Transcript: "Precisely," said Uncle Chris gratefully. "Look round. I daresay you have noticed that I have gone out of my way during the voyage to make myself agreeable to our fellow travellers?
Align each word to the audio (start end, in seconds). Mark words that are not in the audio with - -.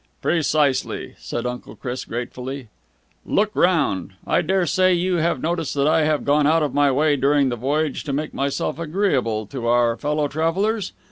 "Precisely," 0.19 1.13
said 1.19 1.45
Uncle 1.45 1.75
Chris 1.75 2.05
gratefully. 2.05 2.69
"Look 3.23 3.51
round. 3.55 4.13
I 4.25 4.41
daresay 4.41 4.95
you 4.95 5.17
have 5.17 5.39
noticed 5.43 5.75
that 5.75 5.85
I 5.87 6.05
have 6.05 6.25
gone 6.25 6.47
out 6.47 6.63
of 6.63 6.73
my 6.73 6.91
way 6.91 7.15
during 7.15 7.49
the 7.49 7.55
voyage 7.55 8.03
to 8.05 8.11
make 8.13 8.33
myself 8.33 8.79
agreeable 8.79 9.45
to 9.45 9.67
our 9.67 9.95
fellow 9.97 10.27
travellers? 10.27 10.93